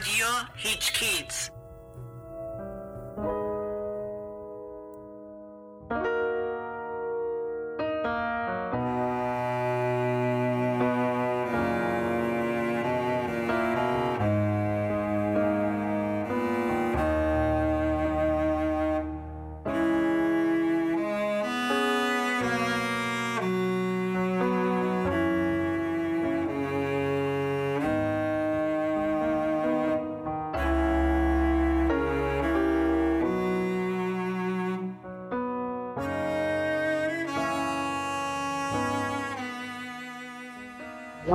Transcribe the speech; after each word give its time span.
رادیو 0.00 0.26
هیچ 0.56 0.92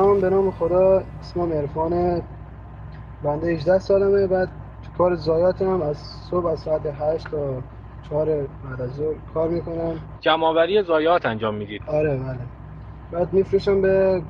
من 0.01 0.21
به 0.21 0.29
نام 0.29 0.51
خدا. 0.51 1.03
اسمم 1.21 1.53
عرفانه 1.53 2.21
بنده 3.23 3.47
18 3.47 3.79
سالمه. 3.79 4.27
بعد 4.27 4.49
کار 4.97 5.15
زایاتم 5.15 5.81
از 5.81 5.97
صبح 6.31 6.45
از 6.45 6.59
ساعت 6.59 6.81
8 6.85 7.31
تا 7.31 7.61
4 8.09 8.25
بعد 8.25 8.81
از 8.81 8.89
ظهر 8.95 9.15
کار 9.33 9.49
می‌کنم. 9.49 9.99
جمعآوری 10.21 10.83
ضایعات 10.83 11.25
انجام 11.25 11.55
می‌دید. 11.55 11.81
آره 11.87 12.17
بله. 12.17 12.37
بعد 13.11 13.33
میفروشم 13.33 13.81
به 13.81 14.21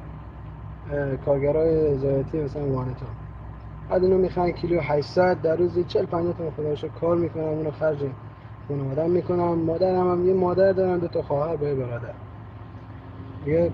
کارگرای 1.25 1.97
زایاتی 1.97 2.43
مثلا 2.43 2.63
وانتا 2.67 3.05
بعد 3.89 4.03
اینو 4.03 4.17
می‌خوان 4.17 4.52
کیلو 4.52 4.80
800 4.81 5.41
در 5.41 5.55
روزی 5.55 5.83
40 5.83 6.05
50 6.05 6.33
تا 6.38 6.52
خدا 6.52 6.69
رو 6.69 6.75
شکر 6.75 6.88
کار 6.88 7.16
می‌کنم. 7.17 7.43
اونو 7.43 7.71
خرج 7.71 7.97
خانوادم 8.67 9.09
می‌کنم. 9.09 9.59
مادرم 9.59 10.11
هم 10.11 10.27
یه 10.27 10.33
مادر 10.33 10.71
دارم 10.71 10.99
دو 10.99 11.08
تا 11.08 11.21
خواهر 11.21 11.55
با 11.55 11.67
یه 11.67 11.75
برادر. 11.75 12.13
دیگه 13.45 13.71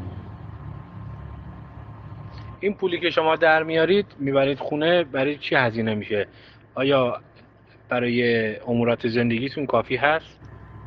این 2.61 2.73
پولی 2.73 2.99
که 2.99 3.09
شما 3.09 3.35
در 3.35 3.63
میارید 3.63 4.05
می‌برید 4.19 4.59
خونه 4.59 5.03
برای 5.03 5.37
چی 5.37 5.55
هزینه 5.55 5.95
میشه؟ 5.95 6.27
آیا 6.75 7.17
برای 7.89 8.55
امورات 8.55 9.07
زندگیتون 9.07 9.65
کافی 9.65 9.95
هست؟ 9.95 10.39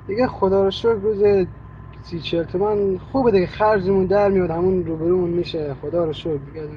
دیگه 0.07 0.27
خدا 0.27 0.65
رو 0.65 0.71
شکر 0.71 0.93
روز 0.93 1.47
سی 2.03 2.21
چهل 2.21 2.45
تومن 2.45 2.99
خوبه 2.99 3.31
دیگه 3.31 3.47
خرجمون 3.47 4.07
در 4.07 4.29
میاد 4.29 4.51
همون 4.51 4.87
روبرومون 4.87 5.31
میشه. 5.31 5.75
خدا 5.83 6.05
رو 6.05 6.13
شکر 6.13 6.39
دیگه 6.53 6.69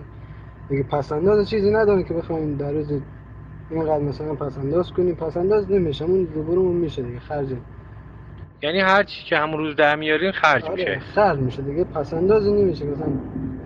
دیگه 0.70 0.84
پسنداز 0.84 1.50
چیزی 1.50 1.72
نداریم 1.72 2.06
که 2.06 2.14
بخوایم 2.14 2.58
در 2.58 2.72
روز 2.72 3.02
اینقدر 3.72 4.04
مثلا 4.04 4.36
پسنداز 4.36 4.92
کنیم. 4.92 5.16
پسنداز 5.16 5.72
نمیشه 5.72 6.06
همون 6.06 6.28
روبرومون 6.34 6.76
میشه 6.76 7.02
دیگه 7.02 7.20
خرج. 7.20 7.48
یعنی 8.62 8.80
هر 8.80 9.04
چی 9.04 9.26
که 9.26 9.38
همون 9.38 9.58
روز 9.58 9.76
در 9.76 9.96
میارین 9.96 10.32
خرج 10.32 10.64
آره 10.66 10.74
میشه. 10.74 11.00
خرج 11.00 11.40
میشه 11.40 11.62
دیگه 11.62 11.84
پسندازی 11.84 12.52
نمیشه 12.52 12.86
مثلا 12.86 13.08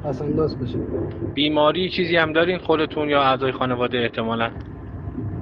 پسنداز 0.03 0.59
بشه 0.59 0.79
بیماری 1.33 1.89
چیزی 1.89 2.15
هم 2.15 2.33
دارین 2.33 2.57
خودتون 2.57 3.09
یا 3.09 3.21
اعضای 3.21 3.51
خانواده 3.51 3.97
احتمالا؟ 3.97 4.51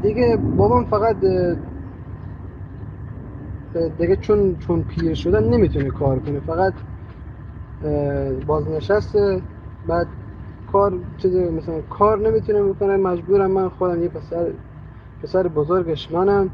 دیگه 0.03 0.37
بابام 0.57 0.85
فقط 0.85 1.15
دیگه 3.97 4.15
چون 4.15 4.55
چون 4.57 4.83
پیر 4.83 5.13
شده 5.13 5.39
نمی‌تونه 5.39 5.89
کار 5.89 6.19
کنه. 6.19 6.39
فقط 6.39 6.73
بازنشسته 8.47 9.41
بعد 9.87 10.07
کار 10.71 10.99
چیز 11.17 11.35
مثلا 11.35 11.81
کار 11.81 12.17
نمی‌تونه 12.19 12.63
بکنه. 12.63 12.97
مجبورم 12.97 13.51
من 13.51 13.69
خودم 13.69 14.03
یه 14.03 14.09
پسر 14.09 14.51
پسر 15.23 15.47
بزرگش 15.47 16.11
منم 16.11 16.49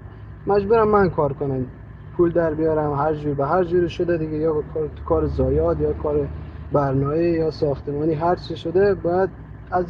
مجبورم 0.47 0.87
من 0.87 1.09
کار 1.09 1.33
کنم. 1.33 1.65
پول 2.13 2.31
در 2.31 2.53
بیارم 2.53 2.93
هر 2.93 3.13
جور 3.13 3.33
به 3.33 3.45
هر 3.45 3.63
جور 3.63 3.87
شده 3.87 4.17
دیگه 4.17 4.37
یا 4.37 4.61
کار 4.61 4.89
کار 5.05 5.25
زایاد 5.25 5.81
یا 5.81 5.93
کار 5.93 6.29
برنامه 6.75 7.21
یا 7.21 7.51
ساختمانی 7.51 8.13
هر 8.13 8.35
چی 8.35 8.57
شده 8.57 8.93
باید 8.93 9.29
از 9.71 9.85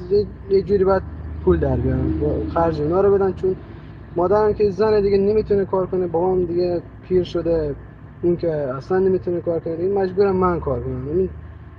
یه- 0.50 0.62
جوری 0.63 0.84
باید 0.84 1.03
پول 1.44 1.59
در 1.59 1.75
بیارم 1.75 2.19
با 2.19 2.46
خرج 2.53 2.81
اونا 2.81 3.01
رو 3.01 3.13
بدن 3.16 3.34
چون 3.34 3.56
مادرم 4.16 4.53
که 4.53 4.69
زن 4.69 5.01
دیگه 5.01 5.18
نمی‌تونه 5.18 5.66
کار 5.66 5.85
کنه 5.85 6.07
بابام 6.07 6.45
دیگه 6.45 6.81
پیر 7.01 7.24
شده 7.24 7.75
اون 8.22 8.38
که 8.38 8.51
اصلا 8.51 9.00
نمی‌تونه 9.00 9.41
کار 9.41 9.59
کنه 9.59 9.75
دیگه 9.75 9.90
مجبورم 9.94 10.35
من 10.35 10.59
کار 10.59 10.79
کنم 10.84 11.07
یعنی 11.07 11.29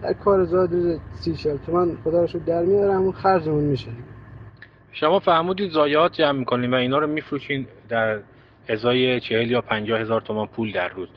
در 0.03 0.13
کار 0.13 0.45
زاد 0.45 0.73
روز 0.73 0.99
سی 1.15 1.35
چل 1.35 1.57
تومن 1.57 1.97
خدا 2.05 2.25
رو 2.25 2.41
در 2.47 2.63
میارم 2.63 3.03
اون 3.03 3.13
خرجمون 3.13 3.65
میشه. 3.65 3.91
شما 4.93 5.19
فرمودید 5.19 5.71
ضایعات 5.71 6.13
جمع 6.13 6.39
می‌کنین 6.39 6.75
و 6.75 6.77
اینا 6.77 6.99
رو 6.99 7.07
میفروشین 7.07 7.67
در 7.89 8.19
ازای 8.69 9.21
چهل 9.21 9.51
یا 9.51 9.61
پنجاه 9.61 10.01
هزار 10.01 10.21
تومان 10.21 10.47
پول 10.47 10.73
در 10.73 10.89
روز. 10.89 11.09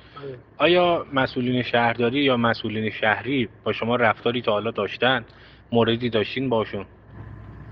آیا 0.57 1.05
مسئولین 1.13 1.63
شهرداری 1.63 2.19
یا 2.19 2.37
مسئولین 2.37 2.89
شهری 2.89 3.49
با 3.63 3.73
شما 3.73 3.95
رفتاری 3.95 4.41
تا 4.41 4.51
حالا 4.51 4.71
داشتن؟ 4.71 5.25
موردی 5.71 6.09
داشتین 6.09 6.49
باشون؟ 6.49 6.85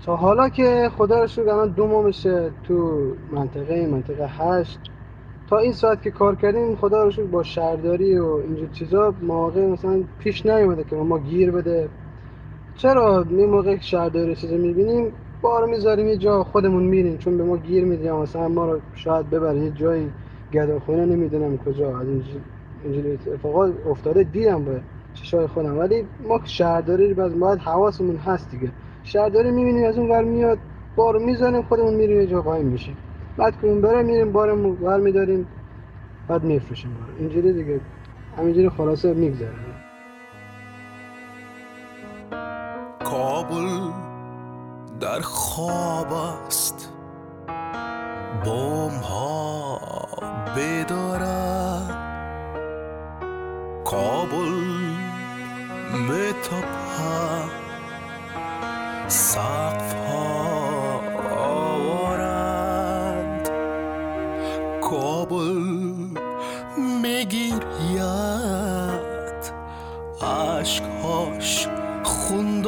تا 0.06 0.16
حالا 0.16 0.48
که 0.48 0.90
خدا 0.96 1.20
رو 1.20 1.26
شکر 1.26 1.48
الان 1.48 1.72
دو 1.72 1.86
ماه 1.86 2.04
میشه 2.04 2.50
تو 2.68 2.98
منطقه 3.32 3.86
منطقه 3.86 4.26
هشت. 4.26 4.78
تا 5.50 5.58
این 5.58 5.72
ساعت 5.72 6.02
که 6.02 6.10
کار 6.10 6.36
کردیم 6.36 6.76
خدا 6.76 7.04
رو 7.04 7.10
شکر 7.10 7.22
با 7.22 7.42
شهرداری 7.42 8.18
و 8.18 8.26
اینجور 8.26 8.68
چیزا 8.68 9.14
مواقع 9.22 9.66
مثلا 9.66 10.04
پیش 10.18 10.46
نیومده 10.46 10.84
که 10.84 10.96
ما 10.96 11.18
گیر 11.18 11.50
بده. 11.50 11.88
چرا؟ 12.76 13.24
می 13.30 13.46
موقع 13.46 13.76
که 13.76 13.82
شهرداری 13.82 14.36
چیزا 14.36 14.56
می‌بینیم 14.56 15.12
بار 15.42 15.66
می‌ذاریم 15.66 16.06
یه 16.06 16.16
جا 16.16 16.44
خودمون 16.44 16.82
میریم 16.82 17.18
چون 17.18 17.38
به 17.38 17.44
ما 17.44 17.56
گیر 17.56 17.84
میدیم 17.84 18.12
مثلا 18.12 18.48
ما 18.48 18.72
رو 18.72 18.80
شاید 18.94 19.30
ببره 19.30 19.58
یه 19.58 19.70
جایی 19.70 20.10
گداخونه 20.52 21.06
نمی‌دونم 21.06 21.58
کجا 21.58 21.98
از 21.98 22.08
اینجور 22.08 22.40
اینجوری 22.84 23.12
اتفاقات 23.12 23.72
افتاده 23.86 24.22
دیدم 24.22 24.64
به 24.64 24.80
چشای 25.14 25.46
خودم. 25.46 25.78
ولی 25.78 26.04
ما 26.28 26.40
شهرداری 26.44 27.14
باز 27.14 27.40
باید 27.40 27.58
حواسمون 27.58 28.16
هست 28.16 28.50
دیگه. 28.50 28.70
شهرداری 29.02 29.50
می‌بینیم 29.50 29.84
از 29.84 29.98
اون 29.98 30.10
ور 30.10 30.24
میاد 30.24 30.58
بارو 30.96 31.20
می‌زنیم 31.20 31.62
خودمون 31.62 31.94
میریم 31.94 32.20
یه 32.20 32.26
جا 32.26 32.42
قایم 32.42 32.66
میشیم. 32.66 32.96
بعد 33.36 33.60
که 33.60 33.66
اون 33.66 33.80
بره 33.80 34.02
میریم 34.02 34.32
بارمون 34.32 34.78
ور 34.82 35.00
میداریم 35.00 35.46
بعد 36.28 36.44
میفروشیم 36.44 36.90
بارو 37.00 37.18
اینجوری 37.18 37.52
دیگه. 37.52 37.80
همینجوری 38.38 38.68
خلاصه 38.68 39.14
میگذره. 39.14 39.50
کابل 43.04 44.07
در 45.00 45.20
خواب 45.20 46.12
است. 46.12 46.88
بوم 48.44 48.98
ها 48.98 49.80
بدارد. 50.56 51.98
کابل 53.84 54.52
متپد 56.08 57.50
سقف 59.08 59.94
ها 59.94 61.00
آورند 61.36 62.68
کابل 64.80 65.54
می‌گیرید 67.02 67.68
عشقهاش 70.22 71.68
خون 72.04 72.62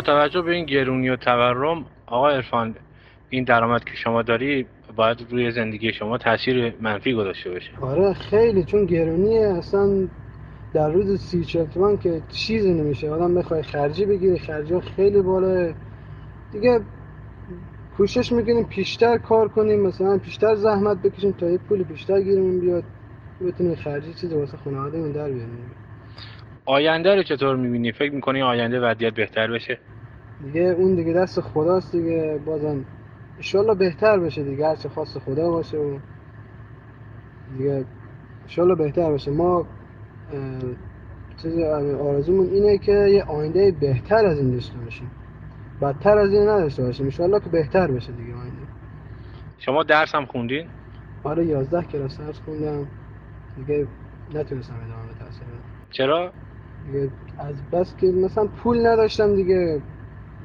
توجه 0.00 0.42
به 0.42 0.52
این 0.52 0.66
گرونی 0.66 1.08
و 1.08 1.16
تورم 1.16 1.84
آقا 2.06 2.30
عرفان 2.30 2.74
این 3.30 3.44
درآمد 3.44 3.84
که 3.84 3.96
شما 3.96 4.22
داری 4.22 4.66
باید 4.96 5.26
روی 5.30 5.50
زندگی 5.50 5.92
شما 5.92 6.18
تاثیر 6.18 6.74
منفی 6.80 7.14
گذاشته 7.14 7.50
باشه. 7.50 7.70
آره 7.80 8.12
خیلی 8.14 8.64
چون 8.64 8.86
گرونیه 8.86 9.46
اصلا 9.58 10.08
در 10.74 10.90
روز 10.90 11.20
سی 11.20 11.44
چل 11.44 11.96
که 11.96 12.22
چیزی 12.28 12.72
نمیشه. 12.72 13.10
آدم 13.10 13.34
بخوای 13.34 13.62
خرجی 13.62 14.06
بگیری 14.06 14.38
خرجی 14.38 14.80
خیلی 14.80 15.22
بالاه 15.22 15.74
دیگه 16.52 16.80
کوشش 17.96 18.32
می‌کنیم 18.32 18.64
پیشتر 18.64 19.18
کار 19.18 19.48
کنیم 19.48 19.80
مثلا 19.80 20.18
پیشتر 20.18 20.54
زحمت 20.54 21.02
بکشیم 21.02 21.32
تا 21.32 21.50
یه 21.50 21.58
پول 21.58 21.82
بیشتر 21.82 22.20
گیرمون 22.20 22.60
بیاد 22.60 22.84
بتونیم 23.46 23.74
خرجی 23.74 24.14
چیزی 24.14 24.34
واسه 24.34 24.56
خانوادهمون 24.56 25.12
در 25.12 25.28
بیاریم. 25.28 25.70
آینده 26.70 27.14
رو 27.14 27.22
چطور 27.22 27.56
می‌بینی؟ 27.56 27.92
فکر 27.92 28.12
می‌کنی 28.14 28.42
آینده 28.42 28.80
وضعیت 28.80 29.14
بهتر 29.14 29.50
بشه؟ 29.52 29.78
دیگه 30.44 30.60
اون 30.60 30.94
دیگه 30.94 31.12
دست 31.12 31.40
خداست 31.40 31.92
دیگه. 31.92 32.40
بازم 32.46 32.84
انشالله 33.36 33.74
بهتر 33.74 34.18
بشه 34.18 34.42
دیگه. 34.44 34.66
هرچه 34.66 34.88
خواست 34.88 35.18
خدا 35.18 35.50
باشه 35.50 35.78
و 35.78 35.98
دیگه 37.58 37.84
انشالله 38.42 38.74
بهتر 38.74 39.12
بشه. 39.12 39.30
ما 39.30 39.66
چیز 41.42 41.58
آرزومون 42.00 42.46
اینه 42.46 42.78
که 42.78 42.92
یه 42.92 43.24
آینده 43.24 43.74
بهتر 43.80 44.26
از 44.26 44.38
این 44.38 44.50
داشته 44.50 44.78
باشیم. 44.78 45.10
بدتر 45.82 46.18
از 46.18 46.32
این 46.32 46.42
نداشته 46.42 46.82
باشیم. 46.82 47.04
انشالله 47.06 47.40
که 47.40 47.48
بهتر 47.50 47.90
بشه 47.90 48.12
دیگه 48.12 48.34
آینده. 48.34 48.66
شما 49.58 49.82
درس 49.82 50.14
هم 50.14 50.26
خوندین؟ 50.26 50.66
آره 51.24 51.46
11 51.46 51.82
کلاس 51.82 52.18
درس 52.18 52.40
خوندم. 52.40 52.86
دیگه 53.56 53.86
نتونستم 54.34 54.74
ادامه 54.74 55.14
تحصیل 55.18 55.46
بدم. 55.46 55.90
چرا؟ 55.90 56.32
از 57.38 57.54
بس 57.72 57.96
که 57.96 58.06
مثلا 58.06 58.46
پول 58.46 58.86
نداشتم 58.86 59.36
دیگه. 59.36 59.82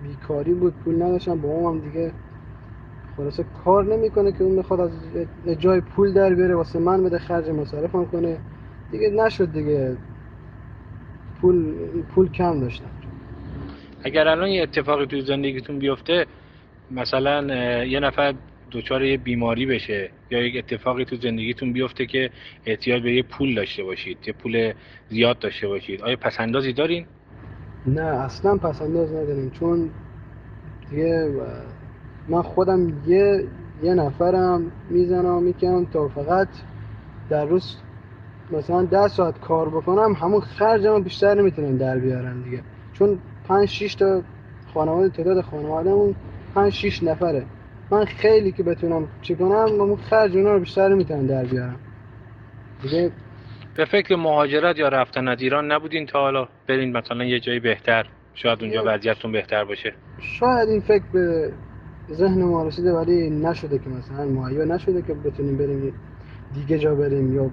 بیکاری 0.03 0.53
بود 0.53 0.74
پول 0.74 1.01
نداشتم. 1.03 1.42
با 1.42 1.69
هم 1.69 1.80
دیگه 1.80 2.12
خلاصه 3.18 3.45
کار 3.63 3.83
نمی‌کنه 3.83 4.31
که 4.31 4.44
اون 4.44 4.56
بخواد 4.56 4.80
از 4.80 4.92
جای 5.59 5.81
پول 5.81 6.13
در 6.13 6.33
بیاره 6.33 6.56
واسه 6.56 6.80
من 6.80 7.03
بده 7.03 7.19
خرج 7.19 7.50
مصارفم 7.50 8.06
کنه. 8.06 8.38
دیگه 8.92 9.09
نشد 9.09 9.51
دیگه. 9.51 9.97
پول 11.42 11.74
پول 12.15 12.30
کم 12.30 12.59
داشتم. 12.59 12.86
اگر 14.03 14.27
الان 14.27 14.48
یه 14.48 14.63
اتفاقی 14.63 15.06
تو 15.06 15.21
زندگیتون 15.21 15.80
بیفته 15.80 16.25
مثلا 16.91 17.56
یه 17.83 18.00
نفر 18.00 18.33
دچار 18.71 19.03
یه 19.03 19.17
بیماری 19.17 19.65
بشه 19.65 20.09
یا 20.29 20.41
یک 20.41 20.57
اتفاقی 20.57 21.06
تو 21.06 21.15
زندگیتون 21.15 21.73
بیفته 21.73 22.06
که 22.06 22.29
احتیاج 22.65 23.03
به 23.03 23.13
یه 23.13 23.23
پول 23.23 23.56
داشته 23.56 23.83
باشید 23.83 24.17
یه 24.27 24.33
پول 24.33 24.73
زیاد 25.09 25.39
داشته 25.39 25.67
باشید. 25.67 26.01
آیا 26.01 26.15
پسندازی 26.15 26.73
دارین؟ 26.73 27.06
نه 27.88 28.01
اصلا 28.01 28.57
پسنداز 28.57 29.13
نداریم 29.13 29.50
چون 29.50 29.89
دیگه 30.89 31.31
من 32.27 32.41
خودم 32.41 32.94
یه 33.07 33.44
یه 33.83 33.94
نفرم 33.94 34.71
می‌زنم 34.89 35.44
می‌کنم 35.44 35.85
تا 35.85 36.07
فقط 36.07 36.47
در 37.29 37.45
روز 37.45 37.75
مثلا 38.51 38.83
ده 38.83 39.07
ساعت 39.07 39.39
کار 39.39 39.69
بکنم 39.69 40.13
همون 40.13 40.41
خرجمو 40.41 41.00
بیشتر 41.00 41.33
نمی‌تونم 41.33 41.77
در 41.77 41.97
بیارم 41.97 42.44
دیگه. 42.44 42.62
چون 42.94 43.19
پنج 43.47 43.69
شیش 43.69 43.95
تا 43.95 44.21
خانواده 44.73 45.09
تعداد 45.09 45.41
خانوادهمون 45.41 46.15
پنج 46.56 46.73
شیش 46.73 47.03
نفره. 47.03 47.45
من 47.92 48.06
خیلی 48.06 48.52
که 48.52 48.64
بتونم 48.64 49.08
چی 49.22 49.36
کنم 49.36 49.82
اون 49.82 49.96
خرج 49.96 50.38
اونا 50.38 50.54
رو 50.54 50.60
بیشتر 50.60 50.88
نمی‌تونم 50.88 51.28
در 51.28 51.46
بیارم. 51.46 51.80
دیگه 52.82 53.12
به 53.76 53.86
فکر 53.86 54.16
مهاجرت 54.16 54.80
یا 54.80 54.88
رفتن 54.88 55.28
از 55.28 55.42
ایران 55.42 55.72
نبودین 55.72 56.06
تا 56.06 56.20
حالا؟ 56.20 56.48
برین 56.68 56.98
مثلا 56.98 57.26
یه 57.26 57.40
جایی 57.40 57.60
بهتر 57.60 58.06
شاید 58.34 58.64
اونجا. 58.64 58.84
وضعیتتون 58.86 59.32
بهتر 59.32 59.64
باشه. 59.64 59.94
شاید 60.20 60.70
این 60.70 60.80
فکر 60.80 61.04
به 61.14 61.52
ذهن 62.12 62.44
ما 62.44 62.68
رسیده 62.68 62.94
ولی 62.94 63.30
نشده 63.30 63.80
که 63.80 63.90
مثلا 63.90 64.26
مهیا 64.26 64.66
نشده 64.66 65.02
که 65.02 65.14
بتونیم 65.14 65.58
بریم 65.58 65.94
دیگه 66.54 66.80
جا 66.80 66.96
بریم 66.96 67.36
یا 67.36 67.52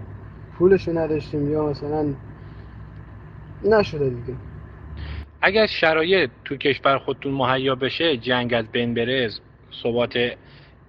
پولشو 0.58 0.98
نداشتیم 0.98 1.52
یا 1.52 1.66
مثلا 1.66 2.14
نشده 3.64 4.08
دیگه. 4.10 4.34
اگر 5.42 5.66
شرایط 5.66 6.30
تو 6.44 6.56
کشور 6.56 6.98
خودتون 6.98 7.32
مهیا 7.32 7.74
بشه 7.74 8.16
جنگ 8.16 8.54
از 8.54 8.64
بین 8.72 8.94
بره 8.94 9.30
ثبات 9.82 10.14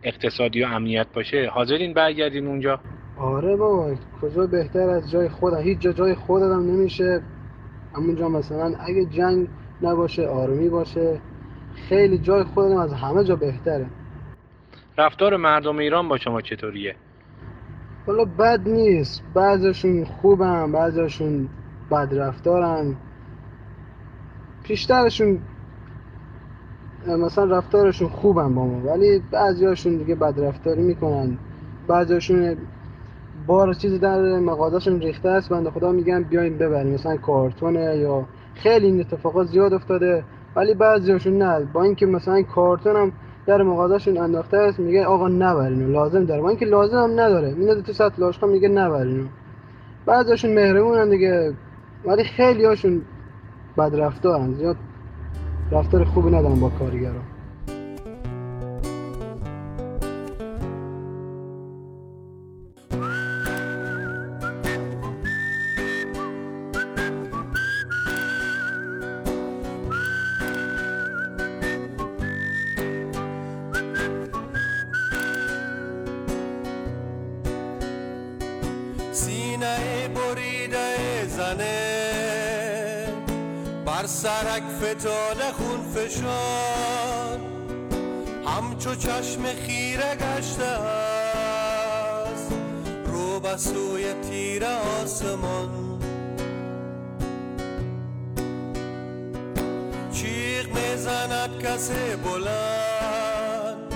اقتصادی 0.03 0.63
و 0.63 0.67
امنیت 0.67 1.07
باشه. 1.13 1.49
حاضرین 1.53 1.93
برگردین 1.93 2.47
اونجا؟ 2.47 2.79
آره 3.17 3.55
بابا 3.55 3.95
کجا 4.21 4.47
بهتر 4.47 4.89
از 4.89 5.11
جای 5.11 5.29
خودم؟ 5.29 5.57
هیچ 5.57 5.79
جا 5.79 5.93
جای 5.93 6.15
خودم 6.15 6.59
نمیشه. 6.59 7.21
همونجا 7.95 8.29
مثلا 8.29 8.75
اگه 8.79 9.05
جنگ 9.05 9.47
نباشه 9.81 10.27
آرومی 10.27 10.69
باشه 10.69 11.21
خیلی 11.89 12.17
جای 12.17 12.43
خودم 12.43 12.77
از 12.77 12.93
همه 12.93 13.23
جا 13.23 13.35
بهتره. 13.35 13.85
رفتار 14.97 15.37
مردم 15.37 15.77
ایران 15.77 16.07
با 16.07 16.17
شما 16.17 16.41
چطوریه؟ 16.41 16.95
حالا 18.05 18.25
بد 18.25 18.69
نیست. 18.69 19.23
بعضشون 19.33 20.05
خوبن 20.05 20.71
بعضشون 20.71 21.49
بد 21.91 22.09
رفتارن 22.11 22.95
پیشترشون 24.63 25.39
مثلا 27.07 27.57
رفتارشون 27.57 28.07
خوبن 28.07 28.55
با 28.55 28.65
ما 28.65 28.87
ولی 28.87 29.23
بعضیاشون 29.31 29.97
دیگه 29.97 30.15
بد 30.15 30.39
رفتاری 30.39 30.81
می‌کنن. 30.81 31.37
بعضیاشون 31.87 32.57
بار 33.47 33.73
چیزی 33.73 33.99
در 33.99 34.39
مغازهشون 34.39 34.99
ریخته 35.01 35.29
است 35.29 35.49
بنده 35.49 35.69
خدا 35.69 35.91
میگن 35.91 36.23
بیاین 36.23 36.57
ببریم. 36.57 36.93
مثلا 36.93 37.17
کارتونه 37.17 37.97
یا 37.97 38.25
خیلی 38.55 38.85
این 38.85 38.99
اتفاقات 38.99 39.47
زیاد 39.47 39.73
افتاده 39.73 40.23
ولی 40.55 40.73
بعضیاشون 40.73 41.37
نه. 41.37 41.65
با 41.73 41.83
اینکه 41.83 42.05
مثلا 42.05 42.41
کارتون 42.41 42.95
هم 42.95 43.11
در 43.45 43.61
مغازهشون 43.61 44.17
انداخته 44.17 44.57
است 44.57 44.79
میگه 44.79 45.05
آقا 45.05 45.27
نبرین. 45.27 45.91
لازم 45.91 46.25
داره. 46.25 46.41
با 46.41 46.49
اینکه 46.49 46.65
لازم 46.65 46.97
هم 46.97 47.11
نداره. 47.11 47.53
میاد 47.53 47.81
تو 47.81 47.93
سطل 47.93 48.21
لاشقا 48.21 48.47
میگه 48.47 48.67
نبرین. 48.67 49.29
بعضیاشون 50.05 50.53
مهربونن 50.53 51.09
دیگه 51.09 51.53
ولی 52.05 52.23
خیلی 52.23 52.65
هاشون 52.65 53.01
بد 53.77 53.95
رفتارن 53.95 54.53
زیاد 54.53 54.75
رفتار 55.73 56.05
خوبی 56.05 56.31
ندارن 56.31 56.59
با 56.59 56.69
کارگران 56.69 57.23
بر 84.03 84.07
سرک 84.07 84.63
فتاده 84.81 85.51
خون 85.53 85.81
فشان 85.95 87.39
همچو 88.45 88.95
چشم 88.95 89.43
خیره 89.65 90.15
گشته 90.15 90.65
است. 90.65 92.51
رو 93.05 93.39
به 93.39 93.57
سوی 93.57 94.13
تیر 94.13 94.65
آسمان. 94.65 95.99
چیغ 100.13 100.65
می‌زند 100.67 101.63
کسی 101.63 102.15
بلند. 102.23 103.93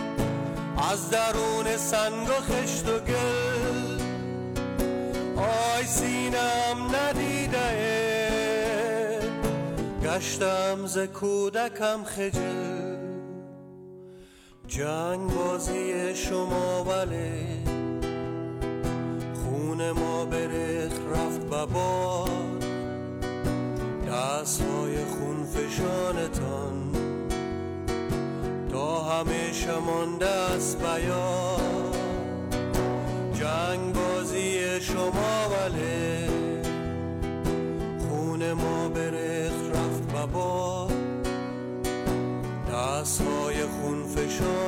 از 0.91 1.10
درون 1.10 1.77
سنگ 1.77 2.29
و 2.29 2.41
خشت 2.41 2.89
و 2.89 3.00
گل. 3.00 4.03
آی 5.38 5.86
سینم 5.86 6.96
ندیده 6.96 7.87
گشتم 10.17 10.86
ز 10.86 10.97
کودکم 10.97 12.03
خجل. 12.03 12.97
جنگ 14.67 15.33
بازی 15.33 16.15
شما 16.15 16.83
ولی 16.83 17.63
خون 19.33 19.91
ما 19.91 20.25
بریخ 20.25 20.91
رفت 21.13 21.41
به 21.41 21.65
باد. 21.65 22.65
دست 24.07 24.62
های 24.62 25.05
خون 25.05 25.45
فشانتان 25.45 26.91
تا 28.71 29.00
همیشه 29.03 29.79
مانده 29.79 30.27
است 30.27 30.77
به 30.77 31.03
خون 44.17 44.66